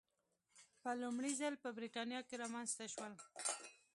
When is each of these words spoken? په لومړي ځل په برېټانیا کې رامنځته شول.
په 0.81 0.89
لومړي 1.01 1.31
ځل 1.41 1.53
په 1.63 1.69
برېټانیا 1.77 2.21
کې 2.27 2.35
رامنځته 2.43 2.85
شول. 2.93 3.13